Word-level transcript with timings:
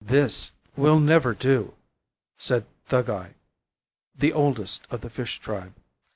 'This 0.03 0.49
will 0.75 0.99
never 0.99 1.31
do,' 1.35 1.75
said 2.35 2.65
Thuggai, 2.89 3.35
the 4.17 4.33
oldest 4.33 4.87
of 4.89 5.01
the 5.01 5.11
fish 5.11 5.37
tribe. 5.37 5.75